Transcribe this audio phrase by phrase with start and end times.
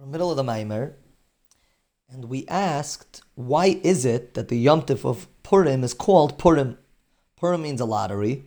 [0.00, 0.94] We're in the middle of the Maimer,
[2.08, 6.78] and we asked, why is it that the Yom Tif of Purim is called Purim?
[7.36, 8.46] Purim means a lottery,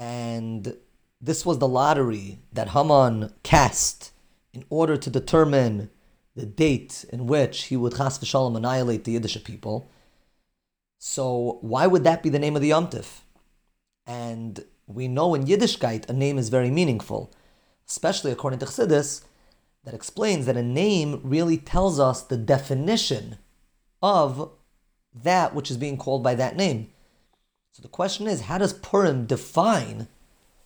[0.00, 0.76] and
[1.20, 4.10] this was the lottery that Haman cast
[4.52, 5.90] in order to determine
[6.34, 9.88] the date in which he would chas v'shalom annihilate the Yiddish people.
[10.98, 13.20] So why would that be the name of the Yom Tif?
[14.08, 17.32] And we know in Yiddishkeit a name is very meaningful,
[17.88, 19.22] especially according to Chassidus,
[19.84, 23.38] that explains that a name really tells us the definition
[24.02, 24.50] of
[25.14, 26.90] that which is being called by that name.
[27.72, 30.08] So the question is, how does Purim define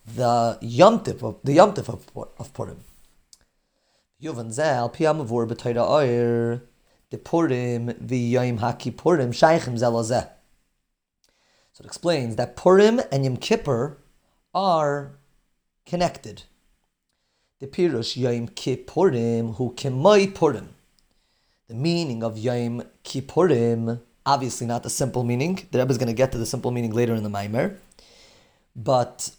[0.05, 2.07] the Yom Tif of the Yom Tif of,
[2.37, 2.83] of Purim?
[7.11, 9.33] The Purim HaKippurim.
[11.73, 13.97] So it explains that Purim and Yom Kippur
[14.53, 15.19] are
[15.85, 16.43] connected.
[17.60, 20.70] The Pirush Yom Kippurim hu Kemoi Purim.
[21.68, 25.68] The meaning of Yom Kippurim, obviously not the simple meaning.
[25.70, 27.76] The Rebbe is going to get to the simple meaning later in the Maimer.
[28.74, 29.30] But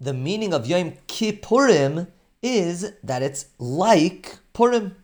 [0.00, 2.06] the meaning of Yom Kippurim
[2.42, 4.96] is that it's like Purim.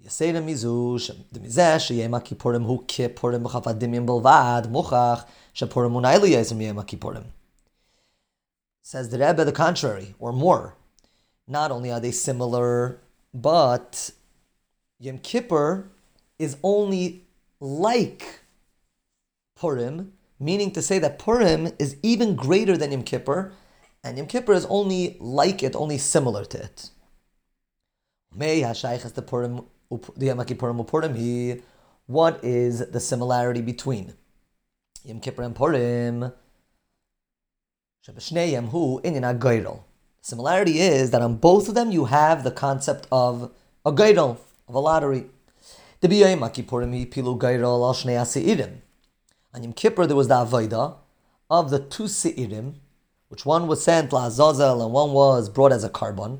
[0.00, 0.96] יסיירה מזו,
[1.42, 5.24] מזה שיום הכיפורים הוא כפורים בחפת דמיין בלבד, מוכח
[5.54, 7.22] שפורים הוא ניילי יזם יום הכיפורים.
[8.82, 10.74] Says the Rebbe the contrary, or more.
[11.47, 12.99] Not only are they similar,
[13.33, 14.11] but
[14.99, 15.89] Yom Kippur
[16.39, 17.25] is only
[17.59, 18.41] like
[19.55, 23.51] Purim, meaning to say that Purim is even greater than Yom Kippur,
[24.03, 26.89] and Yom Kippur is only like it, only similar to it.
[32.05, 34.13] What is the similarity between
[35.03, 36.31] Yom Kippur and Purim?
[40.25, 43.51] Similarity is that on both of them you have the concept of
[43.85, 44.37] a goyrel,
[44.69, 45.25] of a lottery.
[45.99, 48.77] The Yom Kippurim pilu al shnei seirim.
[49.53, 50.95] On Yom Kippur there was the avodah
[51.49, 52.75] of the two seirim,
[53.27, 56.39] which one was sent la and one was brought as a korban.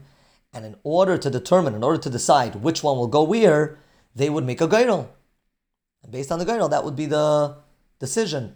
[0.53, 3.79] And in order to determine, in order to decide which one will go where,
[4.15, 5.09] they would make a gairel.
[6.03, 7.57] And based on the gairel, that would be the
[7.99, 8.55] decision.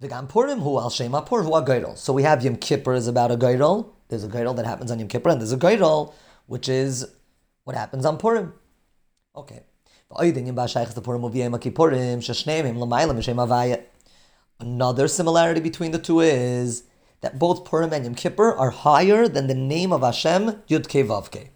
[0.00, 3.32] V'gam Purim hu al shema pur hu a So we have Yom Kippur is about
[3.32, 3.88] a gairel.
[4.08, 6.14] There's a gairel that happens on Yom Kippur, and there's a gairel
[6.46, 7.04] which is
[7.64, 8.54] what happens on Purim.
[9.34, 9.64] Okay.
[14.60, 16.84] Another similarity between the two is
[17.20, 21.02] that both Purim and Yom Kippur are higher than the name of Hashem Yud Kei
[21.02, 21.50] Vav Kei.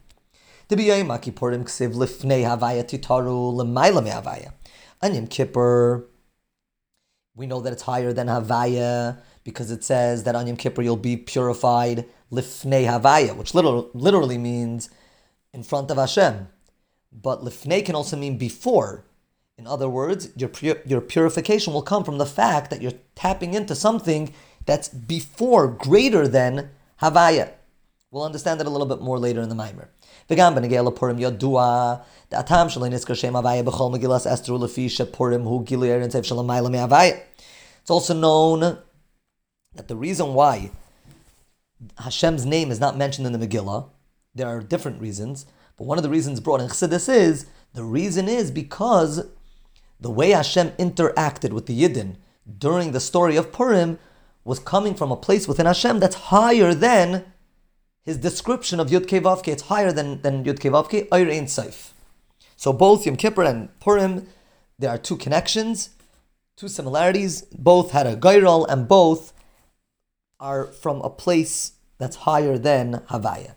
[0.69, 4.53] Maki Purim ksiv lifnei havaya titaru l'mayla havaya.
[5.01, 6.09] On Yom Kippur,
[7.35, 10.97] we know that it's higher than Havaya because it says that on Yom Kippur you'll
[10.97, 14.89] be purified lifnei havaya, which literally, literally means
[15.53, 16.49] in front of Hashem.
[17.13, 19.05] But lifnei can also mean before.
[19.59, 20.51] In other words, your,
[20.87, 24.33] your purification will come from the fact that you're tapping into something
[24.65, 27.53] that's before, greater than Havaya.
[28.12, 29.88] We'll understand it a little bit more later in the Maimer.
[30.30, 31.96] וגם בנגיע לפורים ידוע,
[32.32, 36.70] דעתם שלא נזכר שם הוויה בכל מגילת אסתר לפי שפורים הוא גילוי הרנצב של המיילה
[36.70, 37.16] מהוויה.
[37.84, 38.78] It's also known
[39.76, 40.72] that the reason why
[41.98, 43.86] Hashem's name is not mentioned in the Megillah,
[44.36, 45.46] there are different reasons,
[45.78, 49.26] but one of the reasons brought in Chassidus is, the reason is because
[50.00, 52.16] the way Hashem interacted with the Yidden
[52.58, 54.00] during the story of Purim
[54.44, 57.26] was coming from a place within Hashem that's higher than
[58.05, 59.49] his description of Yud Kevavke.
[59.49, 61.93] It's higher than, than Yud Kevavke, Ayr Ein Saif.
[62.57, 64.29] So both Yom Kippur and Purim,
[64.79, 65.91] there are two connections,
[66.57, 67.43] two similarities.
[67.43, 69.33] Both had a Gairal and both
[70.39, 73.55] are from a place that's higher than Havaya.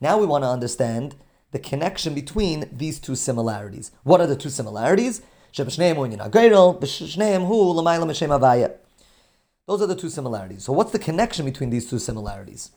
[0.00, 1.14] Now we want to understand
[1.52, 3.92] the connection between these two similarities.
[4.02, 5.22] What are the two similarities?
[9.66, 10.64] Those are the two similarities.
[10.64, 12.72] So what's the connection between these two similarities?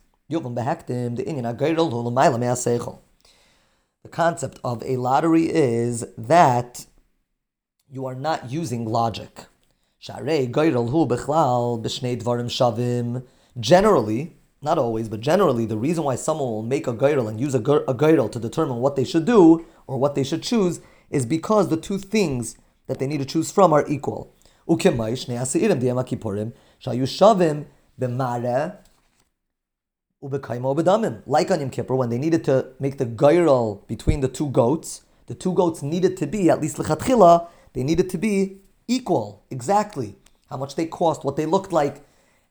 [4.04, 6.86] The concept of a lottery is that
[7.90, 9.46] you are not using logic.
[13.60, 17.54] Generally, not always, but generally, the reason why someone will make a gairel and use
[17.54, 20.80] a, gairel to determine what they should do or what they should choose
[21.10, 22.56] is because the two things
[22.88, 24.34] that they need to choose from are equal.
[31.26, 35.04] Like on Yom Kippur, when they needed to make the gairal between the two goats,
[35.28, 38.58] the two goats needed to be, at least lechatchila, they needed to be
[38.88, 40.16] equal, exactly.
[40.50, 42.04] How much they cost, what they looked like.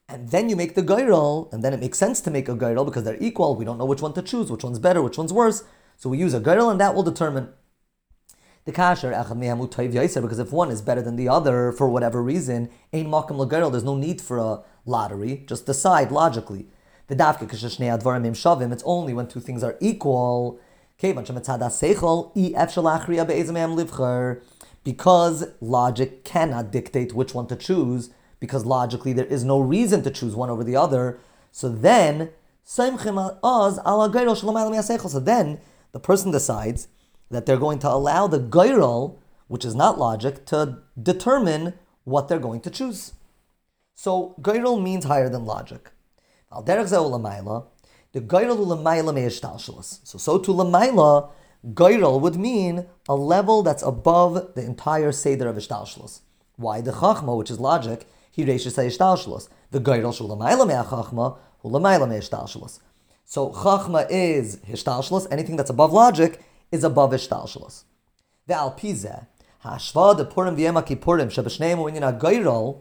[0.08, 2.84] and then you make the Gairal, and then it makes sense to make a Gairal
[2.84, 3.56] because they're equal.
[3.56, 5.64] We don't know which one to choose, which one's better, which one's worse.
[5.96, 7.48] So we use a Gairal, and that will determine
[8.66, 12.22] the kasher echad mehamutayv yaiser because if one is better than the other for whatever
[12.22, 15.44] reason, ein makam l'girl, there's no need for a lottery.
[15.46, 16.66] Just decide logically.
[17.06, 18.72] The dafke kashashnei advarim im shavim.
[18.72, 20.58] It's only when two things are equal.
[20.98, 21.28] Because
[25.60, 28.08] logic cannot dictate which one to choose,
[28.40, 31.18] because logically there is no reason to choose one over the other.
[31.52, 32.30] So then,
[32.64, 32.96] so then
[35.92, 36.88] the person decides
[37.30, 39.18] that they're going to allow the gairal,
[39.48, 41.74] which is not logic, to determine
[42.04, 43.12] what they're going to choose.
[43.94, 45.90] So gairal means higher than logic.
[46.50, 46.62] The
[48.20, 51.30] gairal ulamaila So so to lamaila,
[51.72, 56.20] gairal would mean a level that's above the entire seder of ishtalshalos.
[56.56, 59.48] Why the chachma, which is logic, he reishes ishtalshalos.
[59.70, 62.78] The gairal shulamaila me'achachma, hulamaila me'ishtalshalos.
[63.24, 65.26] So chachma is hishtalshalos.
[65.30, 67.84] Anything that's above logic is above Ishtalshalos.
[68.46, 69.26] The Alpize,
[69.64, 72.80] Hashva, the Purim V'yema Kippurim, Shabashneim U'inyan HaGoyrol.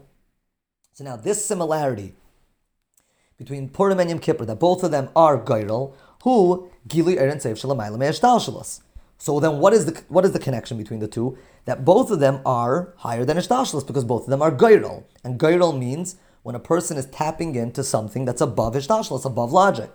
[0.92, 2.14] So now this similarity
[3.38, 7.60] between Purim and Yom Kippur, that both of them are Goyrol, who Gili Eren Seif
[7.60, 8.80] Shalamayla Me'eshtalshalos.
[9.18, 11.38] So then what is the what is the connection between the two?
[11.64, 15.04] That both of them are higher than Ishtalshalos because both of them are Goyrol.
[15.24, 19.90] And Goyrol means when a person is tapping into something that's above Ishtalshalos, above logic.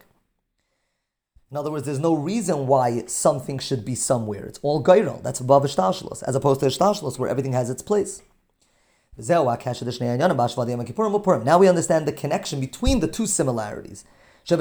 [1.51, 4.45] In other words, there's no reason why something should be somewhere.
[4.45, 5.21] It's all gairal.
[5.21, 8.21] That's above ishtashalos, as opposed to ishtashalos, where everything has its place.
[9.17, 9.49] Now we
[11.67, 14.05] understand the connection between the two similarities.
[14.45, 14.55] Ki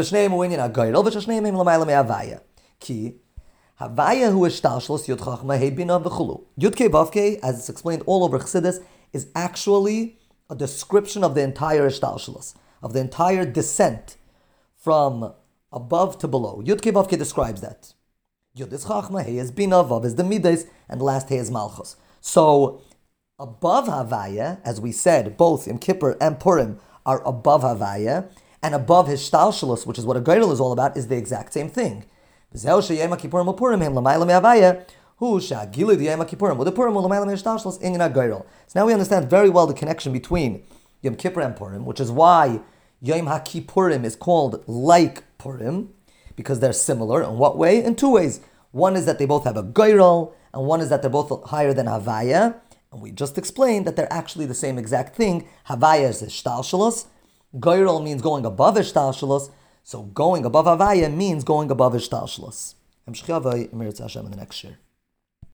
[3.80, 6.42] Havaya yud chachma hebina v'chulu.
[6.58, 6.90] Yud ke
[7.42, 8.82] as it's explained all over Chassidus,
[9.12, 10.18] is actually
[10.50, 14.16] a description of the entire shtalshlos, of the entire descent
[14.76, 15.32] from
[15.72, 16.62] above to below.
[16.64, 17.94] Yud Ke describes that.
[18.56, 21.96] Yud is Chachma, He is Bina, Vav is the Midas, and last He is Malchus.
[22.20, 22.82] So,
[23.38, 28.30] above Havaya, as we said, both in Kippur and Purim are above Havaya,
[28.62, 31.52] and above his Shtalshalus, which is what a Geirel is all about, is the exact
[31.52, 32.04] same thing.
[32.54, 32.78] So now
[38.86, 40.62] we understand very well the connection between
[41.00, 42.60] Yom Kippur and Purim, which is why
[43.02, 45.94] Yom HaKippurim is called like Purim
[46.36, 47.22] because they're similar.
[47.22, 47.82] In what way?
[47.82, 48.40] In two ways.
[48.72, 51.72] One is that they both have a Gairal, and one is that they're both higher
[51.72, 52.60] than Havaya.
[52.92, 55.48] And we just explained that they're actually the same exact thing.
[55.68, 57.06] Havaya is Ishtalshalos.
[57.56, 59.50] Gairal means going above Ishtalshalos.
[59.82, 62.74] So going above Havaya means going above Ishtalshalos.
[63.08, 64.78] Hamshchi Havaya, Hashem in the next year.